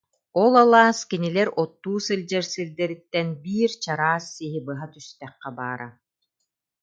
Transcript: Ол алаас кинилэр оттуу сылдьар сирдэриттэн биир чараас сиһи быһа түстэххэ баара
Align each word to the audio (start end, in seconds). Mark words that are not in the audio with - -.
Ол 0.41 0.53
алаас 0.63 0.99
кинилэр 1.09 1.49
оттуу 1.63 1.97
сылдьар 2.07 2.45
сирдэриттэн 2.53 3.27
биир 3.43 3.71
чараас 3.83 4.25
сиһи 4.35 4.59
быһа 4.67 4.87
түстэххэ 4.93 5.49
баара 5.57 5.89